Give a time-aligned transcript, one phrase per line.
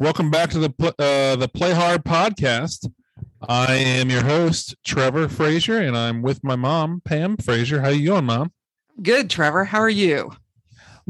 [0.00, 2.90] Welcome back to the uh, the Play Hard podcast.
[3.46, 7.82] I am your host Trevor Frazier, and I'm with my mom Pam Frazier.
[7.82, 8.50] How are you doing, mom?
[9.02, 9.66] Good, Trevor.
[9.66, 10.32] How are you?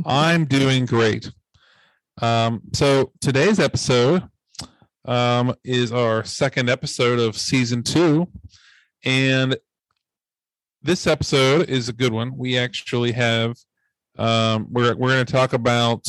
[0.05, 1.31] I'm doing great.
[2.21, 4.29] Um, so today's episode
[5.05, 8.27] um, is our second episode of season two,
[9.05, 9.57] and
[10.83, 12.37] this episode is a good one.
[12.37, 13.57] We actually have
[14.19, 16.09] um, we're we're going to talk about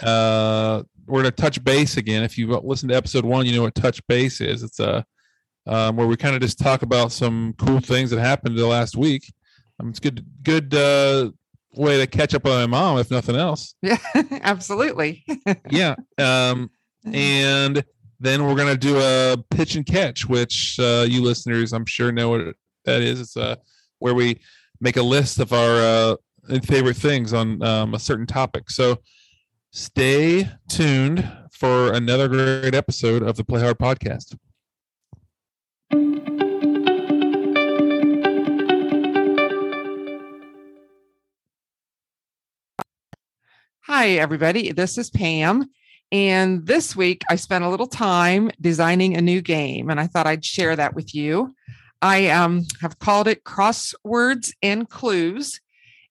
[0.00, 2.22] uh, we're going to touch base again.
[2.22, 4.62] If you've listened to episode one, you know what touch base is.
[4.62, 5.04] It's a
[5.66, 8.96] um, where we kind of just talk about some cool things that happened the last
[8.96, 9.32] week.
[9.78, 11.30] Um, it's good good uh,
[11.74, 13.74] way to catch up on my mom, if nothing else.
[13.82, 13.98] Yeah,
[14.42, 15.24] absolutely.
[15.70, 16.70] yeah, um,
[17.04, 17.84] and
[18.20, 22.30] then we're gonna do a pitch and catch, which uh, you listeners, I'm sure, know
[22.30, 23.20] what that is.
[23.20, 23.56] It's uh,
[23.98, 24.40] where we
[24.80, 26.16] make a list of our uh,
[26.64, 28.70] favorite things on um, a certain topic.
[28.70, 28.98] So
[29.72, 34.36] stay tuned for another great episode of the Play Hard podcast.
[43.86, 44.72] Hi, everybody.
[44.72, 45.70] This is Pam.
[46.12, 50.26] And this week I spent a little time designing a new game, and I thought
[50.26, 51.54] I'd share that with you.
[52.02, 55.60] I um, have called it Crosswords and Clues.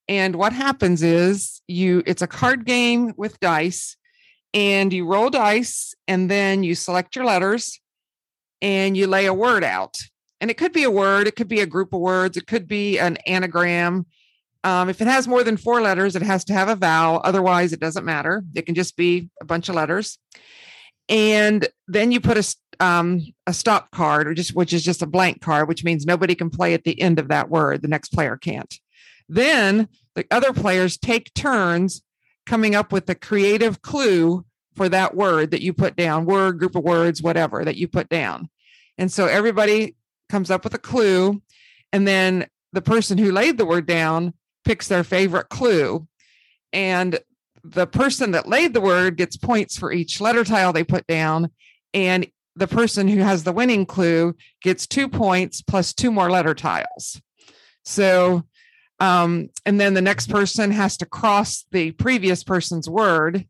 [0.09, 3.95] And what happens is you it's a card game with dice,
[4.53, 7.79] and you roll dice, and then you select your letters
[8.61, 9.95] and you lay a word out.
[10.41, 12.67] And it could be a word, it could be a group of words, it could
[12.67, 14.05] be an anagram,
[14.63, 17.21] um, if it has more than four letters, it has to have a vowel.
[17.23, 18.43] Otherwise, it doesn't matter.
[18.55, 20.17] It can just be a bunch of letters.
[21.07, 25.07] And then you put a um, a stop card, or just which is just a
[25.07, 27.81] blank card, which means nobody can play at the end of that word.
[27.81, 28.73] The next player can't.
[29.29, 32.01] Then the other players take turns
[32.45, 34.43] coming up with a creative clue
[34.75, 38.09] for that word that you put down, word, group of words, whatever that you put
[38.09, 38.49] down.
[38.97, 39.95] And so everybody
[40.29, 41.41] comes up with a clue,
[41.93, 44.33] and then the person who laid the word down
[44.65, 46.07] picks their favorite clue.
[46.71, 47.19] And
[47.63, 51.49] the person that laid the word gets points for each letter tile they put down.
[51.93, 56.53] And the person who has the winning clue gets two points plus two more letter
[56.53, 57.21] tiles.
[57.83, 58.43] So,
[58.99, 63.45] um, and then the next person has to cross the previous person's word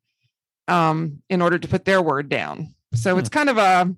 [0.67, 2.73] um, in order to put their word down.
[2.93, 3.19] So hmm.
[3.19, 3.93] it's kind of a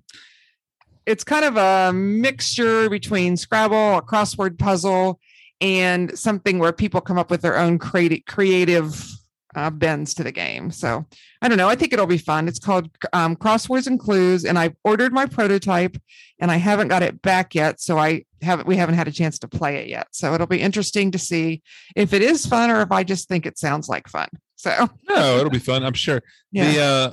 [1.04, 5.18] it's kind of a mixture between Scrabble, a crossword puzzle,
[5.60, 9.11] and something where people come up with their own creative creative
[9.54, 10.70] uh, bends to the game.
[10.70, 11.04] So
[11.40, 11.68] I don't know.
[11.68, 12.48] I think it'll be fun.
[12.48, 15.96] It's called um, Crosswords and Clues, and I've ordered my prototype,
[16.38, 17.80] and I haven't got it back yet.
[17.80, 18.66] So I haven't.
[18.66, 20.08] We haven't had a chance to play it yet.
[20.12, 21.62] So it'll be interesting to see
[21.96, 24.28] if it is fun or if I just think it sounds like fun.
[24.56, 25.84] So no, it'll be fun.
[25.84, 26.22] I'm sure.
[26.50, 26.72] Yeah.
[26.72, 27.12] The uh,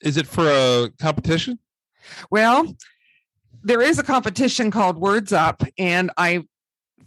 [0.00, 1.58] is it for a competition?
[2.30, 2.76] Well,
[3.62, 6.44] there is a competition called Words Up, and I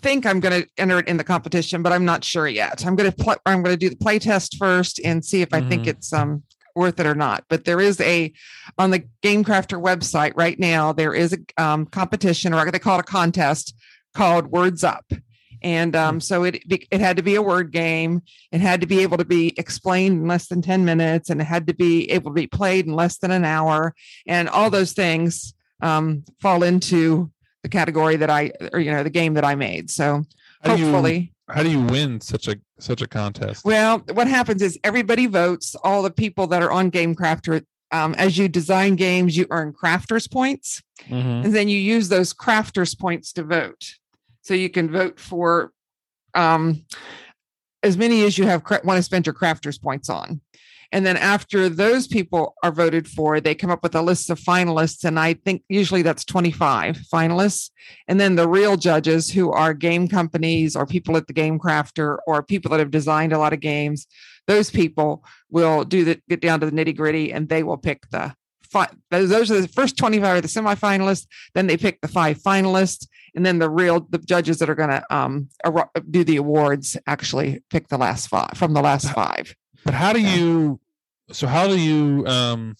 [0.01, 2.85] think I'm going to enter it in the competition, but I'm not sure yet.
[2.85, 3.35] I'm going to play.
[3.45, 5.69] I'm going to do the play test first and see if I mm-hmm.
[5.69, 6.43] think it's um
[6.77, 7.43] worth it or not.
[7.49, 8.31] But there is a
[8.77, 10.93] on the Game Crafter website right now.
[10.93, 13.75] There is a um, competition, or they call it a contest
[14.13, 15.05] called Words Up.
[15.63, 16.19] And um, hmm.
[16.19, 18.21] so it it had to be a word game.
[18.51, 21.45] It had to be able to be explained in less than ten minutes, and it
[21.45, 23.95] had to be able to be played in less than an hour.
[24.27, 27.31] And all those things um, fall into
[27.67, 29.89] the category that I or you know the game that I made.
[29.89, 30.23] So
[30.61, 31.11] how hopefully.
[31.11, 33.65] Do you, how do you win such a such a contest?
[33.65, 35.75] Well, what happens is everybody votes.
[35.83, 39.73] All the people that are on Game Crafter, um, as you design games, you earn
[39.73, 41.45] crafters points, mm-hmm.
[41.45, 43.95] and then you use those crafters points to vote.
[44.41, 45.71] So you can vote for
[46.33, 46.85] um,
[47.83, 50.41] as many as you have want to spend your crafters points on.
[50.91, 54.39] And then after those people are voted for, they come up with a list of
[54.39, 55.03] finalists.
[55.03, 57.71] And I think usually that's 25 finalists.
[58.07, 62.17] And then the real judges, who are game companies or people at the Game Crafter
[62.25, 64.07] or people that have designed a lot of games,
[64.47, 68.09] those people will do the get down to the nitty gritty and they will pick
[68.09, 68.33] the
[68.63, 68.89] five.
[69.11, 73.45] those are the first 25 are the semifinalists then they pick the five finalists and
[73.45, 75.49] then the real the judges that are going to um,
[76.09, 80.21] do the awards actually pick the last five from the last five but how do
[80.21, 80.79] you?
[81.31, 82.25] So how do you?
[82.27, 82.75] um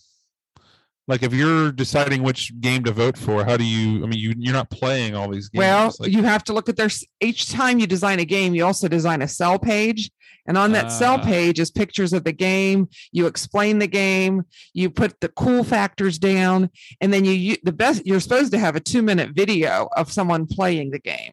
[1.07, 4.33] like if you're deciding which game to vote for how do you i mean you,
[4.37, 6.89] you're not playing all these games well like, you have to look at their
[7.21, 10.11] each time you design a game you also design a sell page
[10.45, 11.23] and on that uh, sell ah.
[11.23, 16.17] page is pictures of the game you explain the game you put the cool factors
[16.17, 16.69] down
[17.01, 20.11] and then you, you the best you're supposed to have a two minute video of
[20.11, 21.31] someone playing the game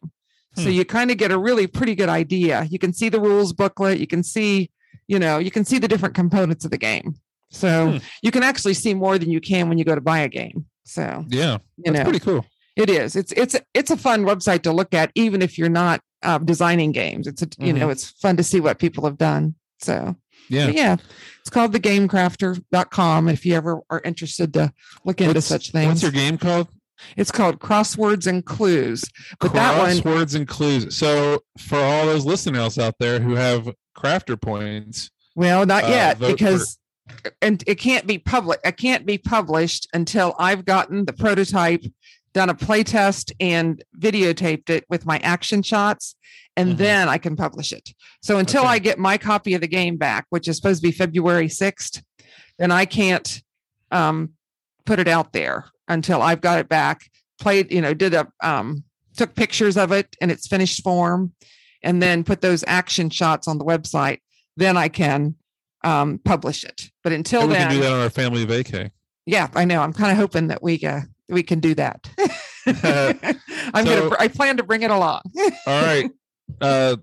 [0.55, 0.61] hmm.
[0.61, 3.53] so you kind of get a really pretty good idea you can see the rules
[3.53, 4.69] booklet you can see
[5.07, 7.15] you know you can see the different components of the game
[7.51, 7.97] So Hmm.
[8.21, 10.65] you can actually see more than you can when you go to buy a game.
[10.83, 12.45] So Yeah, you know, pretty cool.
[12.75, 13.15] it is.
[13.15, 16.91] It's it's it's a fun website to look at, even if you're not uh, designing
[16.91, 17.27] games.
[17.27, 19.55] It's a, you know it's fun to see what people have done.
[19.79, 20.15] So
[20.49, 20.65] Yeah.
[20.67, 20.95] but yeah,
[21.41, 23.29] it's called thegamecrafter.com.
[23.29, 24.73] If you ever are interested to
[25.03, 26.67] look into What's- such things, What's your game called?
[27.17, 29.03] it's called Crosswords and Clues.
[29.39, 30.95] But that one, Crosswords and clues.
[30.95, 36.17] So for all those listeners out there who have crafter points, well, not uh, yet
[36.17, 36.77] vote for- because
[37.41, 38.59] and it can't be public.
[38.63, 41.83] It can't be published until I've gotten the prototype,
[42.33, 46.15] done a play test, and videotaped it with my action shots,
[46.57, 46.77] and Mhm.
[46.77, 47.91] then I can publish it.
[48.23, 48.69] So until Okay.
[48.71, 52.01] I get my copy of the game back, which is supposed to be February sixth,
[52.57, 53.41] then I can't
[53.91, 54.31] um,
[54.85, 57.01] put it out there until I've got it back.
[57.39, 58.83] Played, you know, did a um,
[59.15, 61.33] took pictures of it in its finished form,
[61.85, 64.19] and then put those action shots on the website.
[64.57, 65.35] Then I can
[65.85, 66.89] um, publish it.
[67.03, 68.91] But until and we then, can do that on our family vacay.
[69.25, 69.81] yeah, I know.
[69.81, 72.09] I'm kind of hoping that we uh, we can do that.
[72.65, 74.15] I'm So- gonna.
[74.19, 75.21] I plan to bring it along.
[75.67, 76.09] All right.
[76.59, 76.97] Uh,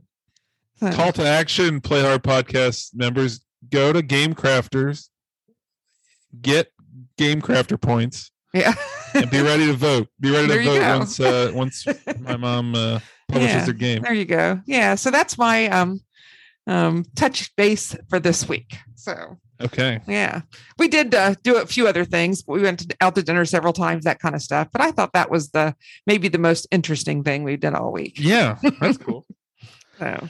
[0.93, 3.41] call to action, Play Hard Podcast members,
[3.71, 5.09] go to Game Crafters,
[6.41, 6.73] get
[7.19, 8.75] Game Crafter points, yeah.
[9.15, 10.09] and be ready to vote.
[10.21, 11.87] Be ready There to vote once uh, once
[12.21, 13.01] my mom uh,
[13.33, 13.67] publishes Yeah.
[13.67, 14.03] her game.
[14.03, 14.61] there you go.
[14.67, 14.95] Yeah.
[14.95, 16.01] So that's my um
[16.67, 18.77] um touch base for this week.
[18.95, 20.01] So Okay.
[20.09, 20.41] yeah,
[20.79, 22.43] we did uh, do a few other things.
[22.49, 24.67] We went to, out to dinner several times, that kind of stuff.
[24.73, 28.15] But I thought that was the maybe the most interesting thing we did all week.
[28.19, 29.25] Yeah, that's cool.
[30.01, 30.29] So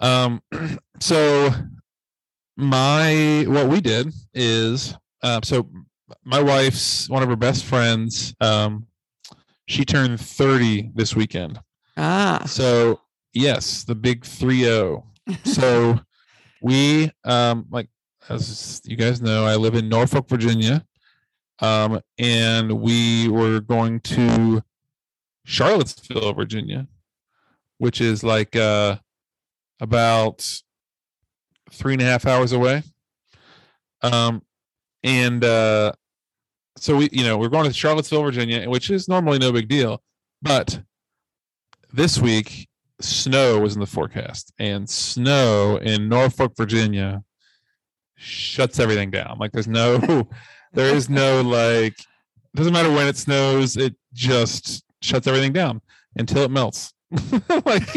[0.00, 0.42] Um,
[1.00, 1.50] so
[2.56, 5.68] my what we did is um, so
[6.24, 8.34] my wife's one of her best friends.
[8.40, 8.86] Um,
[9.66, 11.60] she turned thirty this weekend.
[11.98, 13.00] Ah So
[13.34, 15.06] yes, the big three zero.
[15.44, 16.00] So
[16.62, 17.88] we um like
[18.28, 20.84] as you guys know, I live in Norfolk, Virginia.
[21.60, 24.62] Um, and we were going to
[25.44, 26.86] Charlottesville, Virginia,
[27.78, 28.96] which is like uh
[29.80, 30.62] about
[31.70, 32.82] three and a half hours away.
[34.02, 34.42] Um,
[35.02, 35.92] and uh,
[36.76, 40.02] so we, you know, we're going to Charlottesville, Virginia, which is normally no big deal,
[40.42, 40.80] but
[41.92, 42.68] this week
[43.00, 47.22] snow was in the forecast, and snow in Norfolk, Virginia,
[48.16, 49.38] shuts everything down.
[49.38, 49.98] Like there's no,
[50.72, 51.96] there is no like,
[52.54, 55.80] doesn't matter when it snows, it just shuts everything down
[56.16, 56.92] until it melts.
[57.64, 57.88] like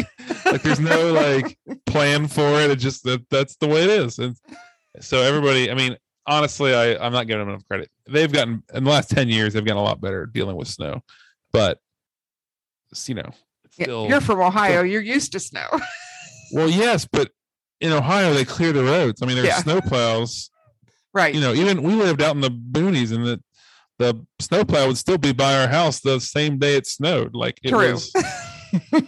[0.46, 4.18] like there's no like plan for it it just that that's the way it is
[4.18, 4.34] and
[5.00, 5.94] so everybody i mean
[6.26, 9.52] honestly i i'm not giving them enough credit they've gotten in the last 10 years
[9.52, 11.02] they've gotten a lot better dealing with snow
[11.52, 11.78] but
[13.06, 13.30] you know
[13.78, 14.82] it's still you're from Ohio.
[14.82, 15.66] You're used to snow.
[16.52, 17.30] well yes but
[17.80, 19.56] in ohio they clear the roads i mean there's Yeah.
[19.62, 20.50] snow plows
[21.14, 21.34] right.
[21.34, 23.42] you know even we lived out in the boonies and the
[23.98, 27.70] the snowplow would still be by our house the same day it snowed like it
[27.70, 27.92] True.
[27.92, 28.12] was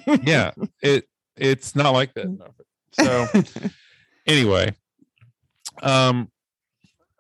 [0.24, 0.52] yeah
[0.82, 1.06] it
[1.36, 2.28] it's not like that
[2.98, 3.26] so
[4.26, 4.74] anyway
[5.82, 6.30] um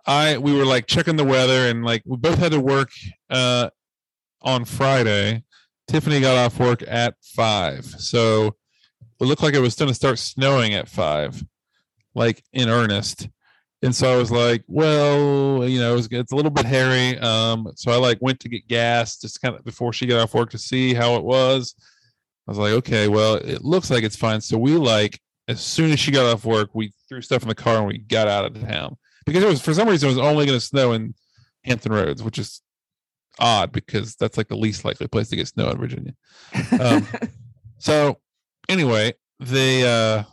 [0.06, 2.90] i we were like checking the weather and like we both had to work
[3.30, 3.68] uh
[4.42, 5.42] on friday
[5.88, 7.84] tiffany got off work at five.
[7.84, 8.56] So
[9.20, 11.42] it looked like it was going to start snowing at five
[12.14, 13.28] like in earnest.
[13.82, 17.18] And so i was like well you know it was, it's a little bit hairy
[17.18, 20.32] um so i like went to get gas just kind of before she got off
[20.32, 21.74] work to see how it was.
[22.48, 24.40] I was like okay well it looks like it's fine.
[24.40, 27.54] So we like as soon as she got off work we threw stuff in the
[27.54, 28.96] car and we got out of town.
[29.26, 31.14] Because it was for some reason it was only going to snow in
[31.64, 32.62] hampton roads which is
[33.40, 36.14] odd because that's like the least likely place to get snow in virginia
[36.80, 37.06] um,
[37.78, 38.18] so
[38.68, 40.24] anyway, they uh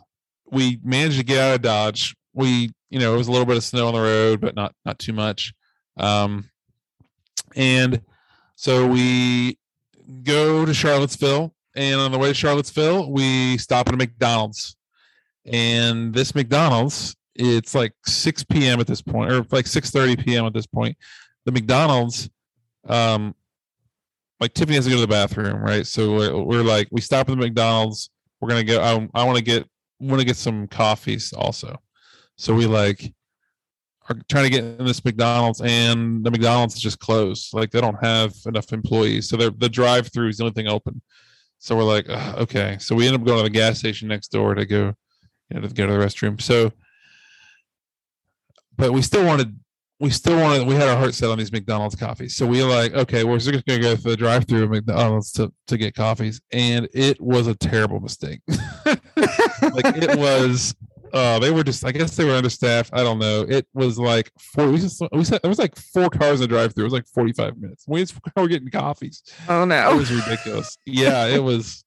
[0.50, 2.14] we managed to get out of Dodge.
[2.34, 4.74] We, you know, it was a little bit of snow on the road, but not
[4.84, 5.52] not too much.
[5.96, 6.50] Um
[7.54, 8.02] and
[8.56, 9.58] so we
[10.22, 14.76] go to Charlottesville and on the way to Charlottesville, we stop at a McDonald's.
[15.44, 18.78] And this McDonald's, it's like 6 p.m.
[18.78, 20.46] at this point, or like 6:30 p.m.
[20.46, 20.96] at this point.
[21.44, 22.30] The McDonald's
[22.88, 23.34] um
[24.42, 25.86] like Tiffany has to go to the bathroom, right?
[25.86, 28.10] So we're, we're like, we stop at the McDonald's.
[28.40, 28.80] We're gonna go.
[28.80, 29.68] I, I want to get
[30.00, 31.80] want to get some coffees also.
[32.36, 33.14] So we like
[34.10, 37.54] are trying to get in this McDonald's, and the McDonald's is just closed.
[37.54, 41.00] Like they don't have enough employees, so they're, the drive-through is the only thing open.
[41.60, 42.76] So we're like, "Ugh, okay.
[42.80, 44.94] So we end up going to the gas station next door to go,
[45.48, 46.42] you know, to go to the restroom.
[46.42, 46.72] So,
[48.76, 49.56] but we still wanted
[50.02, 52.34] we still wanted we had our heart set on these McDonald's coffees.
[52.34, 55.30] So we were like, okay, we're just gonna go for the drive through of McDonald's
[55.34, 56.40] to, to get coffees.
[56.50, 58.40] And it was a terrible mistake.
[58.86, 60.74] like it was
[61.12, 61.84] uh, they were just.
[61.84, 62.90] I guess they were understaffed.
[62.92, 63.42] I don't know.
[63.42, 64.70] It was like four.
[64.70, 66.82] We just we said it was like four cars in the drive-through.
[66.82, 67.84] It was like forty-five minutes.
[67.86, 69.22] We just, were getting coffees.
[69.48, 69.92] Oh no.
[69.92, 70.78] It was ridiculous.
[70.86, 71.84] yeah, it was.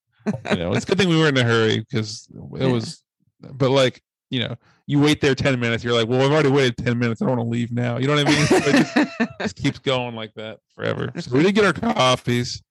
[0.51, 2.29] You know, it's a good thing we were in a hurry because
[2.59, 3.03] it was.
[3.41, 4.55] But like you know,
[4.87, 5.83] you wait there ten minutes.
[5.83, 7.21] You're like, well, I've already waited ten minutes.
[7.21, 7.97] I don't want to leave now.
[7.97, 8.45] You know what I mean?
[8.45, 11.11] So it just, just keeps going like that forever.
[11.19, 12.61] So we did get our coffees.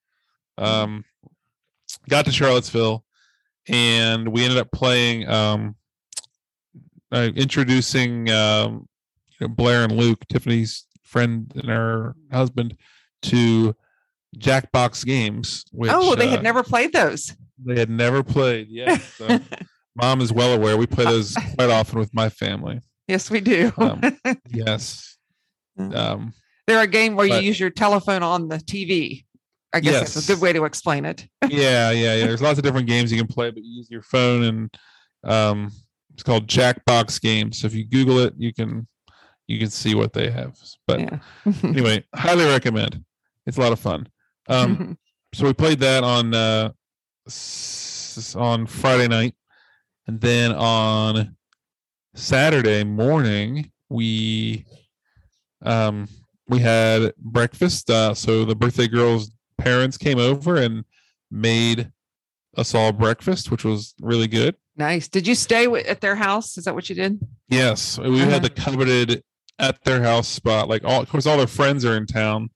[0.57, 1.05] Um,
[2.09, 3.05] got to Charlottesville,
[3.69, 5.29] and we ended up playing.
[5.29, 5.77] Um,
[7.15, 8.89] uh, introducing um,
[9.39, 12.77] you know, Blair and Luke, Tiffany's friend and her husband,
[13.23, 13.75] to
[14.37, 15.65] Jackbox games.
[15.71, 17.35] Which, oh, they had uh, never played those.
[17.65, 18.69] they had never played.
[18.69, 19.27] Yeah, so
[19.97, 20.77] mom is well aware.
[20.77, 22.81] We play those quite often with my family.
[23.09, 23.73] yes, we do.
[23.79, 24.01] Um,
[24.51, 25.17] Yes.
[25.79, 26.33] Um,
[26.67, 29.25] They're a game where but- you use your telephone on the TV.
[29.73, 31.27] I guess that's a good way to explain it.
[31.49, 32.27] yeah, yeah, yeah.
[32.27, 34.75] There's lots of different games you can play, but you use your phone and
[35.25, 35.73] um,
[36.13, 37.59] it's called Jackbox Games.
[37.59, 38.87] So if you Google it, you can
[39.49, 40.57] you can see what they have.
[40.87, 41.19] But Yeah.
[41.65, 43.03] anyway, highly recommend.
[43.47, 44.07] It's a lot of fun.
[44.49, 44.97] Um,
[45.35, 46.71] so we played that on uh,
[48.37, 49.35] on Friday night,
[50.07, 51.37] and then on
[52.15, 54.65] Saturday morning we
[55.63, 56.09] um,
[56.49, 57.89] we had breakfast.
[57.91, 60.85] Uh, so the birthday girl's parents came over and
[61.31, 61.91] made
[62.57, 64.55] us all breakfast, which was really good.
[64.77, 65.09] nice.
[65.09, 66.57] Did you stay wi- at their house?
[66.59, 67.19] Is that what you did?
[67.49, 68.31] Yes, we Uh-huh.
[68.31, 69.23] had the coveted
[69.59, 70.69] at their house spot.
[70.69, 72.51] Like all, of course, all their friends are in town,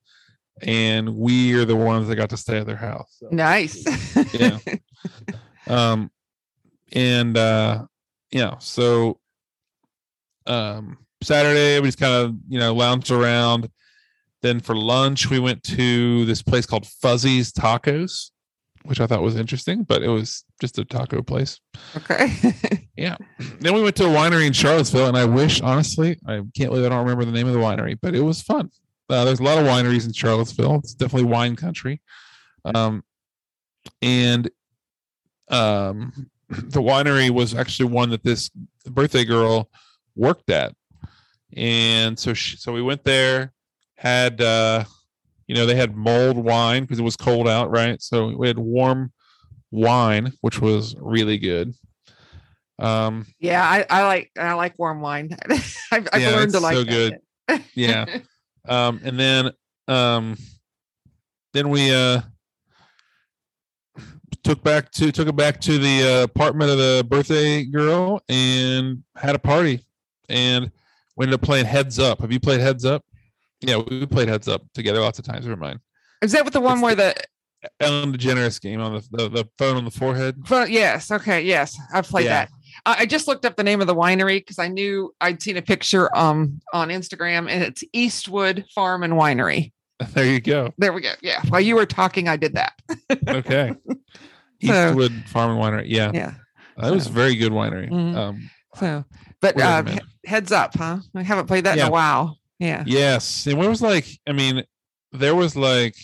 [0.62, 3.16] and we are the ones that got to stay at their house.
[3.18, 3.84] So, Nice.
[4.34, 4.58] Yeah.
[5.66, 6.10] um,
[6.92, 7.84] and uh,
[8.30, 9.20] yeah, so
[10.46, 13.68] um, Saturday we just kind of you know lounged around.
[14.40, 18.30] Then for lunch we went to this place called Fuzzy's Tacos,
[18.84, 21.60] which I thought was interesting, but it was just a taco place.
[21.96, 22.32] okay.
[22.98, 23.16] Yeah.
[23.60, 26.84] Then we went to a winery in Charlottesville, and I wish, honestly, I can't believe
[26.84, 28.72] I don't remember the name of the winery, but it was fun.
[29.08, 30.80] Uh, there's a lot of wineries in Charlottesville.
[30.82, 32.02] It's definitely wine country.
[32.64, 33.04] Um,
[34.02, 34.50] and
[35.48, 38.50] um, the winery was actually one that this
[38.86, 39.70] birthday girl
[40.16, 40.74] worked at,
[41.56, 43.52] and so she, so we went there,
[43.96, 44.84] had uh,
[45.46, 48.00] you know they had mulled wine because it was cold out, right?
[48.02, 49.12] So we had warm
[49.70, 51.74] wine, which was really good.
[52.78, 55.36] Um, yeah, I, I like I like warm wine.
[55.48, 57.18] I've, I've Yeah, learned to it's like so good.
[57.74, 58.04] yeah
[58.68, 59.50] um and then
[59.88, 60.36] um
[61.54, 62.20] then we uh
[64.48, 69.02] took back to took it back to the uh, apartment of the birthday girl and
[69.14, 69.84] had a party
[70.30, 70.70] and
[71.16, 73.04] we ended up playing heads up have you played heads up
[73.60, 75.78] yeah we played heads up together lots of times never mind
[76.22, 77.14] Is that with the one It's where the
[77.80, 81.76] ellen degeneres game on the, the the phone on the forehead well, yes, okay, yes,
[81.92, 82.46] I've played Yeah.
[82.46, 82.50] that.
[82.86, 85.58] I, I just looked up the name of the winery because I knew I'd seen
[85.58, 89.72] a picture um on Instagram and it's Eastwood Farm and Winery.
[90.14, 91.12] there you go There we go.
[91.20, 91.42] Yeah.
[91.48, 92.72] While you were talking, I did that.
[93.28, 93.74] okay
[94.62, 96.34] So- eastwood farm and winery yeah, Yeah.
[96.76, 98.16] that was a very good winery Mhm.
[98.16, 99.04] um So
[99.40, 100.98] but uh, he- heads up, huh?
[101.14, 102.38] I haven't played that in a while.
[102.58, 102.82] Yeah.
[102.86, 103.46] Yes.
[103.46, 104.64] And there was like, I mean,
[105.12, 105.94] there was like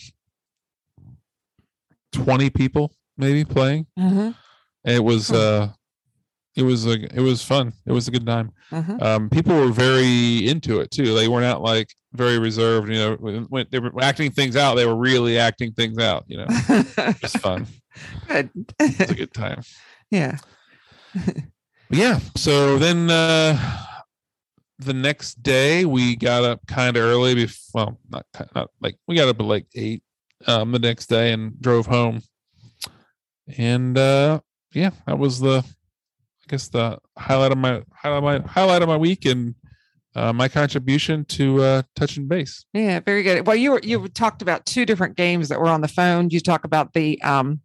[2.13, 3.87] 20 people maybe playing.
[3.99, 4.35] Mhm,
[4.85, 5.35] it was Hmm.
[5.35, 5.67] uh
[6.55, 7.73] it was a it was fun.
[7.85, 8.51] It was a good time.
[8.71, 9.01] mhm.
[9.01, 11.13] Um people were very into it too.
[11.13, 14.75] They were not like very reserved, you know, when, when they were acting things out,
[14.75, 16.45] they were really acting things out, you know.
[16.49, 17.67] It's fun.
[18.27, 18.49] Good.
[18.79, 19.61] It's a good time.
[20.11, 20.37] yeah.
[21.89, 22.19] Yeah.
[22.35, 23.57] So then uh
[24.79, 29.15] the next day we got up kind of early before well not not like we
[29.15, 30.03] got up at like eight
[30.47, 32.21] um the next day and drove home
[33.57, 34.39] and uh
[34.73, 35.63] yeah that was the
[36.47, 39.55] i guess the highlight of my highlight of my highlight of my week and
[40.15, 43.45] uh, my contribution to uh touching base Yeah, very good.
[43.45, 46.29] Well, you were you talked about two different games that were on the phone.
[46.29, 47.59] You talk about the um,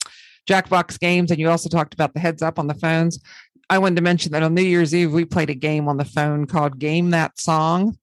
[0.48, 3.20] Jackbox games, and you also talked about the heads up on the phones.
[3.68, 6.04] I wanted to mention that on New Year's Eve we played a game on the
[6.04, 7.96] phone called Game That Song,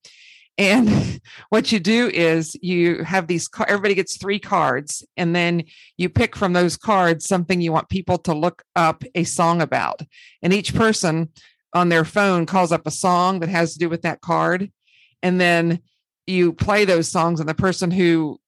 [0.58, 3.48] and what you do is you have these.
[3.66, 5.64] Everybody gets three cards, and then
[5.96, 10.02] you pick from those cards something you want people to look up a song about,
[10.42, 11.30] and each person
[11.74, 14.70] on their phone calls up a song that has to do with that card,
[15.22, 15.80] and then
[16.26, 18.38] you play those songs and the person who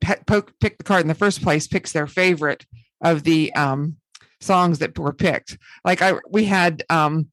[0.00, 2.66] picked the card in the first place picks their favorite
[3.02, 3.96] of the um,
[4.40, 7.28] songs that were picked like i we had um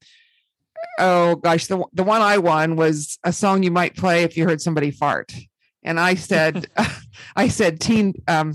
[0.98, 4.44] oh gosh the, the one i won was a song you might play if you
[4.44, 5.32] heard somebody fart
[5.82, 6.66] and i said
[7.36, 8.52] i said teen um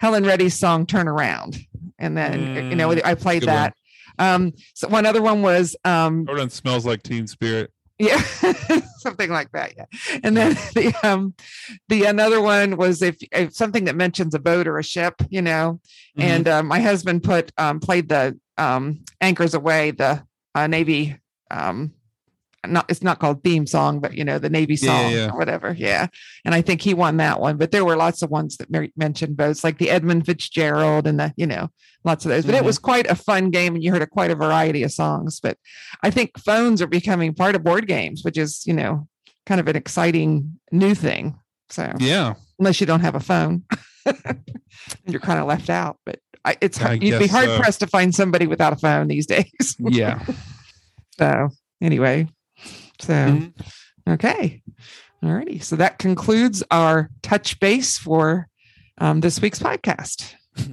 [0.00, 1.58] helen reddy's song turn around
[1.98, 3.56] and then you know Mm, i played good one.
[3.56, 3.74] that
[4.18, 7.70] Um, so one other one was um, Jordan smells like Teen Spirit.
[7.98, 8.20] yeah,
[8.98, 9.74] something like that.
[9.76, 9.84] Yeah,
[10.22, 11.34] and then the um,
[11.88, 15.42] the another one was if, if something that mentions a boat or a ship, you
[15.42, 15.80] know.
[16.18, 16.22] Mhm.
[16.24, 21.18] And uh, my husband put um, played the um, anchors aweigh the uh, Navy.
[21.50, 21.92] Um,
[22.66, 25.30] not it's not called theme song, but you know the Navy Yeah, yeah, song yeah.
[25.32, 25.72] or whatever.
[25.78, 26.08] Yeah,
[26.44, 27.58] and I think he won that one.
[27.58, 31.20] But there were lots of ones that mer- mentioned boats, like the Edmund Fitzgerald and
[31.20, 31.70] the you know
[32.04, 32.44] lots of those.
[32.44, 32.66] But it Mhm.
[32.66, 35.38] was quite a fun game, and you heard a quite a variety of songs.
[35.40, 35.58] But
[36.02, 39.06] I think phones are becoming part of board games, which is you know
[39.44, 41.38] kind of an exciting new thing.
[41.70, 42.34] So yeah.
[42.58, 43.62] unless you don't have a phone,
[45.06, 45.98] you're kind of left out.
[46.04, 47.58] But I, it's I hard, you'd be hard so.
[47.58, 49.76] pressed to find somebody without a phone these days.
[49.78, 50.20] Yeah.
[51.18, 51.48] So
[51.80, 52.28] anyway,
[53.00, 53.52] so Mhm.
[54.08, 54.62] okay,
[55.22, 55.62] alrighty.
[55.62, 58.48] So that concludes our touch base for
[58.98, 60.34] um, this week's podcast.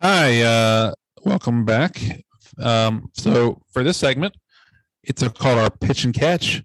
[0.00, 0.92] Hi, uh,
[1.24, 2.00] welcome back.
[2.58, 4.34] Um, so for this segment,
[5.02, 6.62] it's a, called our pitch and catch,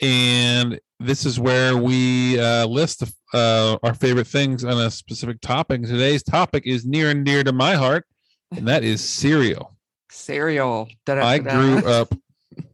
[0.00, 3.02] and this is where we uh, list
[3.36, 5.82] uh, our favorite things on a specific topic.
[5.82, 8.06] Today's topic is near and dear to my heart,
[8.56, 9.76] and that is cereal.
[10.10, 10.88] Cereal.
[10.90, 11.50] I Da-da-da-da.
[11.80, 12.14] grew up.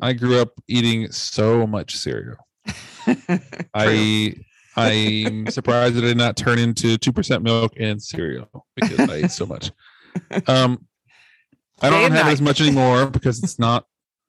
[0.00, 2.36] I grew up eating so much cereal.
[3.74, 4.34] I
[4.76, 9.14] I'm surprised that I did not turn into two percent milk and cereal because I
[9.16, 9.70] ate so much.
[10.46, 10.86] Um,
[11.80, 13.86] I don't have as much anymore because it's not,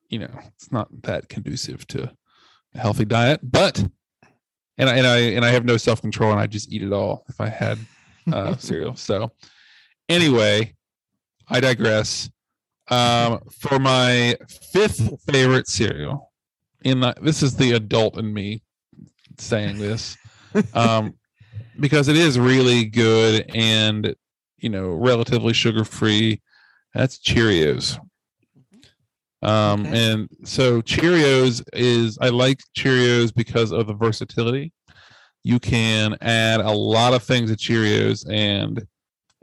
[0.10, 2.12] you know, it's not that conducive to
[2.74, 3.42] a healthy diet.
[3.44, 3.86] But
[4.78, 6.92] and I and I and I have no self control and I just eat it
[6.92, 7.78] all if I had
[8.32, 8.96] uh, cereal.
[8.96, 9.32] So
[10.10, 10.74] anyway,
[11.48, 12.30] I digress.
[12.90, 14.36] Um, for my
[14.74, 16.32] fifth favorite cereal,
[16.84, 18.62] in the, this is the adult in me
[19.40, 20.18] saying this,
[20.74, 21.14] um,
[21.80, 24.14] because it is really good and
[24.58, 26.42] you know relatively sugar free.
[26.94, 27.98] That's Cheerios.
[29.44, 30.12] Um, Okay.
[30.14, 34.72] and so Cheerios is I like Cheerios because of the versatility.
[35.44, 38.88] You can add a lot of things to Cheerios, and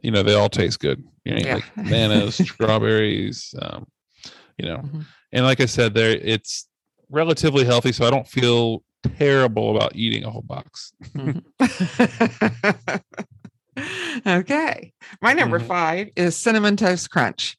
[0.02, 1.04] you know they all taste good.
[1.24, 1.54] You know, Yeah.
[1.56, 3.86] like bananas, strawberries, um,
[4.58, 5.04] you know, Mhm.
[5.32, 6.66] and like I said, there it's
[7.10, 8.82] relatively healthy, so I don't feel
[9.18, 10.92] terrible about eating a whole box.
[11.14, 11.42] Mhm.
[14.26, 14.92] okay.
[15.20, 15.66] My number Mhm.
[15.66, 17.56] five is cinnamon toast crunch.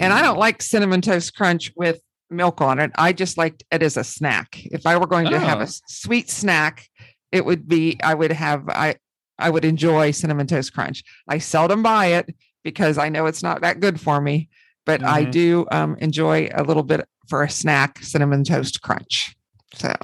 [0.00, 2.90] And I don't like cinnamon toast crunch with milk on it.
[2.96, 4.58] I just like it as a snack.
[4.64, 6.88] If I were going to have a sweet snack,
[7.32, 8.96] it would be I would have I
[9.38, 11.02] I would enjoy cinnamon toast crunch.
[11.28, 12.34] I seldom buy it
[12.64, 14.48] because I know it's not that good for me,
[14.84, 15.30] but I Mhm.
[15.32, 19.34] do um, enjoy a little bit for a snack cinnamon toast crunch.
[19.74, 19.94] So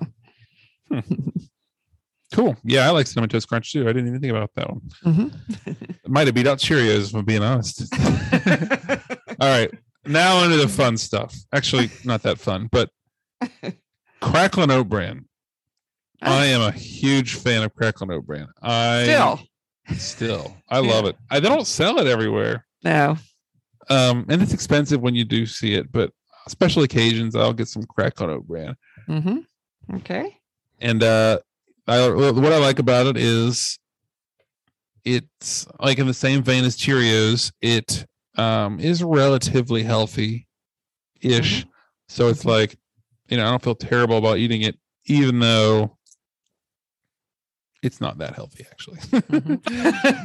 [2.33, 2.57] Cool.
[2.65, 3.83] Yeah, I like cinnamon toast crunch too.
[3.89, 4.81] I didn't even think about that one.
[5.05, 5.97] mhm.
[6.09, 7.83] Might have beat out Cheerios, if I'm being honest.
[9.41, 9.73] All right.
[10.07, 11.35] Now into the fun stuff.
[11.53, 12.91] Actually, not that fun, but
[14.23, 15.27] Cracklin Oat Bran.
[16.23, 18.49] I am a huge fan of Cracklin Oat Bran.
[18.63, 19.41] I Still,
[19.97, 21.17] still I love it.
[21.31, 22.67] I they don't sell it everywhere.
[22.83, 23.17] no.
[23.89, 26.11] Um, and it's expensive when you do see it, but
[26.49, 28.75] special occasions I'll get some Cracklin Oat Bran.
[29.09, 29.97] Mm-hmm.
[29.97, 30.37] Okay.
[30.81, 31.39] and uh
[31.89, 33.79] I, what I like about it is
[35.05, 37.53] it's like in the same vein as Cheerios.
[37.61, 38.05] It
[38.37, 40.47] um, is relatively healthy
[41.21, 41.67] ish,
[42.09, 42.49] so it's Mhm.
[42.51, 42.79] like
[43.29, 45.97] you know I don't feel terrible about eating it, even though
[47.83, 48.99] it's not that healthy actually.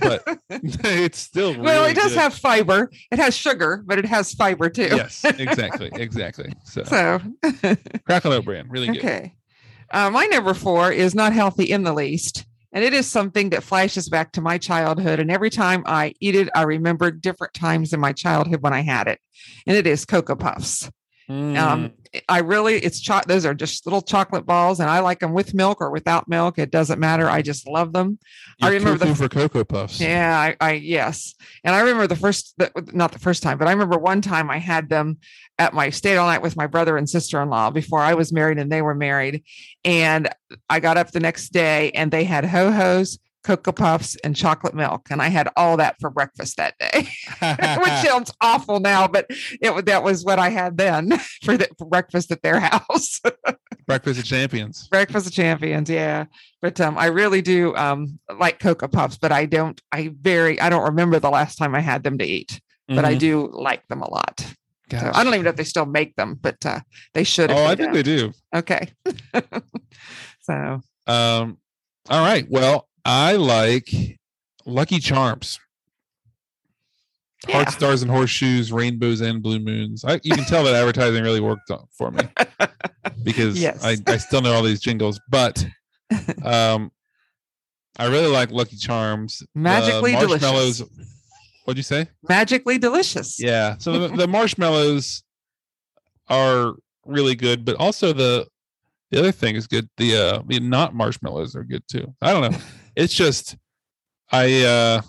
[0.02, 2.20] but it's still well, it does good.
[2.20, 2.90] have fiber.
[3.12, 4.84] It has sugar, but it has fiber too.
[4.92, 6.54] yes, exactly, exactly.
[6.66, 7.20] So, So,
[8.08, 8.98] Cracklin Oat Bran, really good.
[9.00, 9.36] okay.
[9.92, 12.46] Uh, my number four is not healthy in the least.
[12.74, 15.20] And it is something that flashes back to my childhood.
[15.20, 18.82] And every time I eat it, I remember different times in my childhood when I
[18.82, 19.20] had it.
[19.68, 20.90] And it is Cocoa Puffs.
[21.30, 21.92] Mm, Um,
[22.28, 25.54] I really, it's cho- those are just little chocolate balls, and I like them with
[25.54, 26.60] milk or without milk.
[26.60, 27.30] It doesn't matter.
[27.30, 28.20] I just love them.
[28.62, 30.02] I you're remember the for Cocoa Puffs.
[30.02, 33.68] Yeah, I, I yes, and I remember the first, the, not the first time, but
[33.68, 35.20] I remember one time I had them
[35.58, 38.34] at my stayed all night with my brother and sister in law before I was
[38.34, 39.44] married and they were married,
[39.86, 40.30] and
[40.70, 44.74] I got up the next day and they had ho hos, cocoa puffs, and chocolate
[44.76, 47.08] milk, and I had all that for breakfast that day,
[47.80, 49.26] which sounds awful now, but
[49.62, 51.12] it that was what I had then
[51.44, 53.20] for the for breakfast at their house.
[53.88, 54.88] Breakfast of Champions.
[54.90, 56.26] Breakfast of Champions, yeah.
[56.62, 59.82] But um, I really do um, like Cocoa Puffs, but I don't.
[59.92, 60.60] I very.
[60.62, 63.20] I don't remember the last time I had them to eat, but I Mhm.
[63.20, 64.46] do like them a lot.
[64.92, 66.82] So I don't even know if they still make them, but uh,
[67.14, 67.50] they should.
[67.50, 67.94] Oh, I they think don't.
[67.94, 68.34] they do.
[68.54, 68.90] Okay.
[70.42, 71.58] so Um,
[72.10, 72.46] all right.
[72.50, 74.20] Well, I like
[74.66, 75.60] Lucky Charms.
[77.50, 80.06] Heart stars and horseshoes, rainbows and blue moons.
[80.06, 82.22] I, you can tell that advertising really worked on, for me
[83.24, 83.84] because Yes.
[83.84, 85.66] I, I still know all these jingles, but
[86.44, 86.92] um,
[87.98, 89.42] I really like Lucky Charms.
[89.56, 90.78] Magically marshmallows.
[90.80, 91.08] delicious.
[91.66, 92.08] What'd you say?
[92.30, 93.40] Magically delicious.
[93.42, 93.78] Yeah.
[93.80, 95.24] So the, the marshmallows
[96.30, 96.74] are
[97.06, 98.48] really good, but also the
[99.10, 99.90] the other thing is good.
[99.98, 102.14] The uh the not marshmallows are good too.
[102.22, 102.58] I don't know.
[102.96, 103.58] It's just
[104.32, 105.02] I uh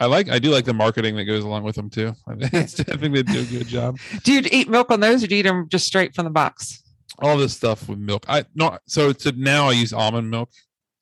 [0.00, 2.12] I like I do like the marketing that goes along with them too.
[2.28, 3.98] I think, they do a good job.
[4.22, 6.30] Do you eat milk on those or do you eat them just straight from the
[6.30, 6.82] box?
[7.20, 8.24] All this stuff with milk.
[8.28, 10.50] I no so to now I use almond milk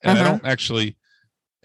[0.03, 0.29] and I Uh-huh.
[0.31, 0.97] don't actually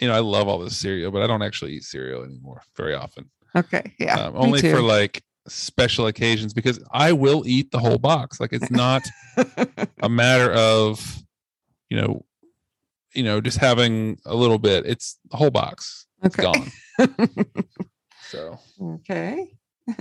[0.00, 2.94] you know, I love all this cereal, but I don't actually eat cereal anymore very
[2.94, 3.30] often.
[3.54, 3.92] Okay.
[3.98, 4.14] Yeah.
[4.18, 8.40] um, only for like special occasions because I will eat the whole box.
[8.40, 9.02] Like it's not
[10.02, 11.22] a matter of,
[11.88, 12.24] you know,
[13.14, 14.86] you know, just having a little bit.
[14.86, 16.06] It's the whole box.
[16.22, 16.52] It's okay.
[16.98, 17.46] gone.
[18.32, 19.52] So Okay.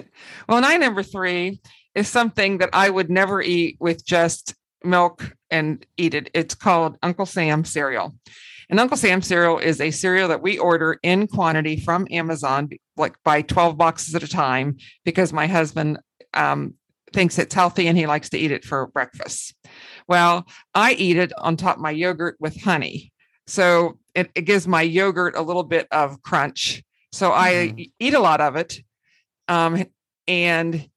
[0.48, 1.60] Well, my number three
[1.96, 6.30] is something that I would never eat with just milk and eat it.
[6.34, 8.16] It's called Uncle Sam cereal.
[8.70, 13.16] And Uncle Sam cereal is a cereal that we order in quantity from Amazon, like
[13.26, 16.00] by 12 boxes at a time, because my husband
[16.36, 16.76] um,
[17.14, 19.54] thinks it's healthy and he likes to eat it for breakfast.
[20.08, 23.12] Well, I eat it on top of my yogurt with honey.
[23.48, 26.84] So it, it gives my yogurt a little bit of crunch.
[27.12, 27.92] So I Mhm.
[28.00, 28.78] eat a lot of it.
[29.48, 29.84] Um,
[30.28, 30.88] and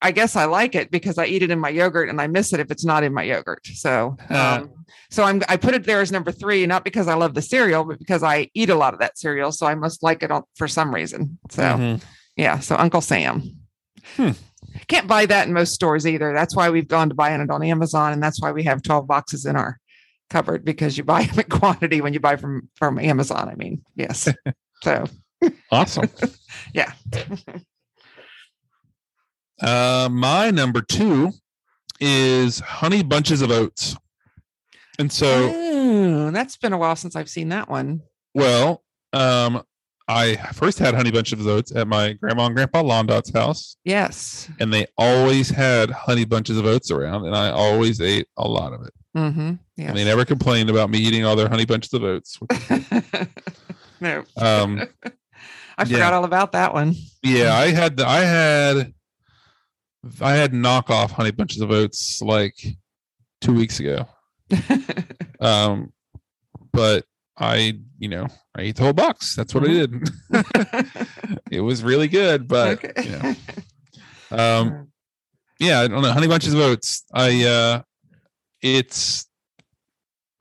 [0.00, 2.52] I guess I like it because I eat it in my yogurt and I miss
[2.52, 3.66] it if it's not in my yogurt.
[3.66, 4.60] So, Uh.
[4.62, 7.42] um, so I'm I put it there as number three, not because I love the
[7.42, 9.50] cereal, but because I eat a lot of that cereal.
[9.52, 11.38] So I must like it on, for some reason.
[11.50, 12.02] So mhm.
[12.36, 13.56] yeah, so Uncle Sam.
[14.16, 14.30] Hmm.
[14.88, 16.32] Can't buy that in most stores either.
[16.32, 19.06] That's why we've gone to buying it on Amazon, and that's why we have 12
[19.06, 19.78] boxes in our
[20.30, 23.48] cupboard because you buy them in quantity when you buy from from Amazon.
[23.48, 24.28] I mean, yes.
[24.82, 25.04] so
[25.70, 26.08] awesome.
[26.74, 26.92] yeah.
[29.60, 31.32] Uh, my number two
[32.00, 33.96] is honey bunches of oats.
[35.00, 38.02] And so, Oh, that's been a while since I've seen that one.
[38.34, 39.62] well, um,
[40.08, 43.76] I first had honey bunches of oats at my grandma and grandpa Londot's house.
[43.84, 44.48] Yes.
[44.58, 48.72] and they always had honey bunches of oats around, and I always ate a lot
[48.72, 48.92] of it.
[49.16, 49.52] Mm-hmm.
[49.76, 49.88] Yes.
[49.90, 52.38] And they never complained about me eating all their honey bunches of oats.
[54.00, 54.80] no, Um,
[55.76, 56.10] I forgot yeah.
[56.12, 56.94] all about that one.
[57.22, 58.94] yeah, I had the, I had
[60.20, 62.54] I had knockoff honey bunches of oats like
[63.40, 64.06] two weeks ago.
[65.40, 65.92] Um,
[66.72, 67.04] but
[67.40, 69.36] I, you know, I ate the whole box.
[69.36, 70.10] That's what I did.
[71.50, 73.04] it was really good, but okay.
[73.04, 73.10] you
[74.30, 74.88] know, um,
[75.60, 76.12] yeah, I don't know.
[76.12, 77.04] Honey bunches of oats.
[77.12, 77.82] I uh
[78.62, 79.26] it's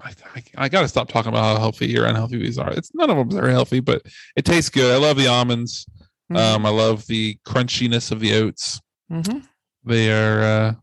[0.01, 2.71] I, I, I gotta stop talking about how healthy or unhealthy these are.
[2.71, 4.03] It's none of them are healthy, but
[4.35, 4.93] it tastes good.
[4.93, 5.85] I love the almonds.
[6.33, 8.81] Um, I love the crunchiness of the oats.
[9.11, 9.47] Mhm.
[9.85, 10.73] They are uh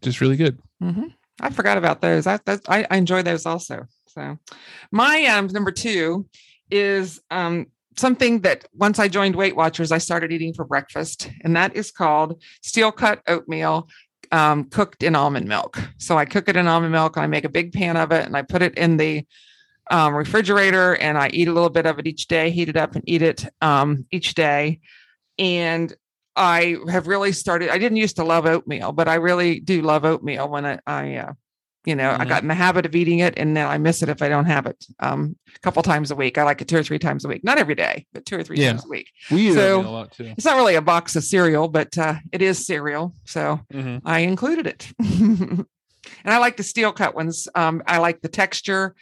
[0.00, 0.58] just really good.
[1.40, 2.26] I forgot about those.
[2.26, 3.86] I, I I enjoy those also.
[4.06, 4.38] So,
[4.90, 6.26] my um number two
[6.70, 7.66] is um
[7.96, 11.90] something that once I joined Weight Watchers, I started eating for breakfast, and that is
[11.90, 13.88] called steel cut oatmeal.
[14.30, 15.78] Um, cooked in almond milk.
[15.98, 18.24] So I cook it in almond milk and I make a big pan of it
[18.24, 19.26] and I put it in the
[19.90, 22.94] um, refrigerator and I eat a little bit of it each day, heat it up
[22.94, 24.80] and eat it um, each day.
[25.38, 25.94] And
[26.36, 27.68] I have really started.
[27.70, 31.16] I didn't used to love oatmeal, but I really do love oatmeal when I, I
[31.16, 31.32] uh,
[31.84, 32.28] you know, I Mhm.
[32.28, 34.44] got in the habit of eating it, and then I miss it if I don't
[34.46, 34.84] have it.
[35.00, 36.38] Um, a couple times a week.
[36.38, 37.42] I like it two or three times a week.
[37.42, 38.70] Not every day, but two or three Yeah.
[38.70, 39.08] times a week.
[39.32, 40.32] We eat So- oatmeal a lot too.
[40.36, 44.00] It's not really a box of cereal, but uh, it is cereal, so Mhm.
[44.04, 44.92] I included it.
[45.00, 45.66] and
[46.24, 47.48] I like the steel cut ones.
[47.54, 48.94] Um, I like the texture,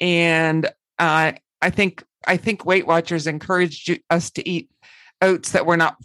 [0.00, 0.66] and
[0.98, 4.68] uh, I think I think Weight Watchers encouraged you, us to eat
[5.22, 5.96] oats that were not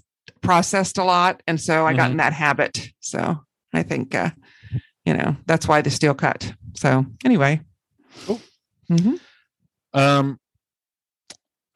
[0.43, 2.89] processed a lot, and so I got in that habit.
[2.99, 3.39] So
[3.73, 4.29] I think uh,
[5.05, 6.53] you know that's why the steel cut.
[6.75, 7.61] So anyway,
[8.25, 8.39] Cool.
[8.91, 9.19] Mhm.
[9.93, 10.39] Um,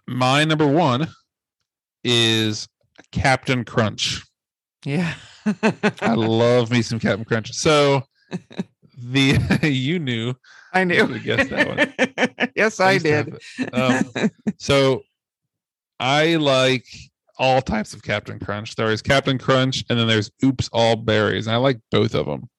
[0.08, 1.08] my number one
[2.04, 2.68] is
[3.12, 4.22] Captain Crunch.
[4.86, 5.14] yeah,
[6.02, 7.52] I love me some Captain Crunch.
[7.54, 8.04] So
[8.98, 9.38] the
[9.70, 10.34] you knew
[10.74, 11.06] I knew.
[11.08, 13.40] could've guessed that yes, I have did.
[13.74, 14.12] Um,
[14.58, 15.02] so
[16.00, 16.86] I like
[17.38, 18.76] all types of Captain Crunch.
[18.76, 22.26] There is Captain Crunch, and then there's Oops All Berries, and I like both of
[22.26, 22.50] them.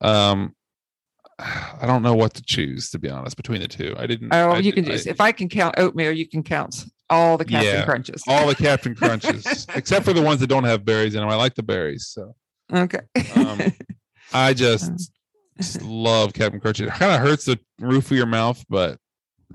[0.00, 0.54] Um,
[1.38, 3.94] I don't know what to choose to be honest between the two.
[3.98, 4.32] I didn't.
[4.32, 7.44] Oh, I you can just if I can count oatmeal, you can count all the
[7.44, 8.22] Captain Yeah, Crunches.
[8.26, 11.28] all the Captain Crunches, except for the ones that don't have berries in them.
[11.30, 12.06] I like the berries.
[12.08, 12.34] So
[12.72, 13.00] okay.
[13.36, 13.60] um,
[14.32, 15.10] I just
[15.56, 16.80] Just love Captain Crunch.
[16.80, 18.98] It kind of hurts the roof of your mouth, but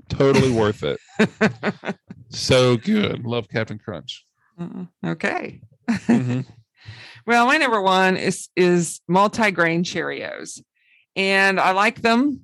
[0.08, 0.98] totally worth it.
[2.34, 3.26] So good.
[3.26, 4.24] Love Captain Crunch.
[5.04, 5.60] Okay.
[5.88, 6.46] Mhm.
[7.24, 10.60] Well, my number one is is multi-grain Cheerios.
[11.14, 12.40] And I like them.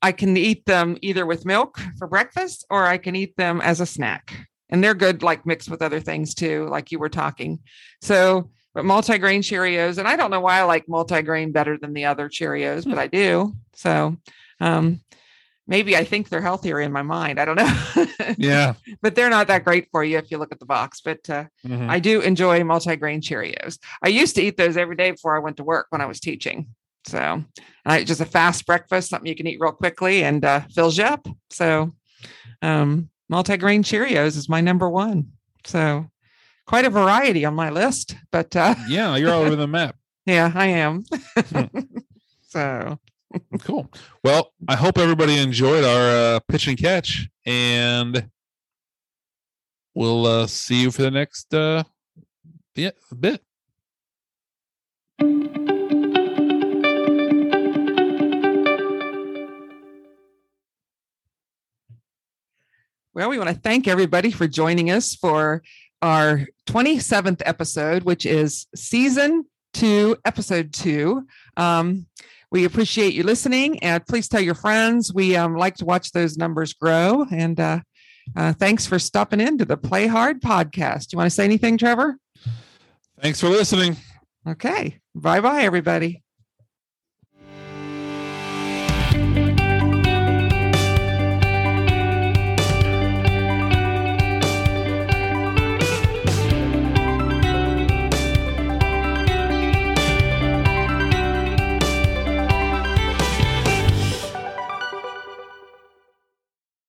[0.00, 3.80] I can eat them either with milk for breakfast or I can eat them as
[3.80, 4.48] a snack.
[4.70, 7.60] And they're good like mixed with other things too, like you were talking.
[8.00, 12.06] So, but multi-grain Cheerios, and I don't know why I like multi-grain better than the
[12.06, 13.52] other Cheerios, but I do.
[13.74, 14.16] So,
[14.60, 15.00] um
[15.66, 17.40] maybe I think they're healthier in my mind.
[17.40, 18.06] I don't know.
[18.38, 18.74] Yeah.
[19.02, 21.00] but they're not that great for you if you look at the box.
[21.00, 21.88] But uh, Mhm.
[21.88, 23.78] I do enjoy multi-grain Cheerios.
[24.02, 26.20] I used to eat those every day before I went to work when I was
[26.20, 26.68] teaching.
[27.06, 27.44] So
[27.86, 31.04] uh, just a fast breakfast, something you can eat real quickly and uh, fills you
[31.04, 31.26] up.
[31.50, 31.94] So
[32.62, 35.32] um, multi-grain Cheerios is my number one.
[35.66, 36.10] So
[36.66, 39.96] quite a variety on my list, but uh, yeah, you're all over the map.
[40.24, 41.04] yeah, I am.
[42.48, 42.98] so
[43.60, 43.90] Cool.
[44.22, 48.28] Well, I hope everybody enjoyed our uh, pitch and catch, and
[49.94, 51.84] we'll uh, see you for the next uh,
[52.74, 52.96] bit.
[53.18, 53.40] bit.
[63.14, 65.62] Well, we want to thank everybody for joining us for
[66.02, 71.26] our 27th episode, which is season two, episode two.
[71.56, 72.06] Um,
[72.54, 75.12] we appreciate you listening and please tell your friends.
[75.12, 77.26] We um, like to watch those numbers grow.
[77.32, 77.80] And uh,
[78.36, 81.12] uh, thanks for stopping in to the Play Hard podcast.
[81.12, 82.16] You want to say anything, Trevor?
[83.20, 83.96] Thanks for listening.
[84.46, 85.00] Okay.
[85.16, 86.22] Bye bye, everybody.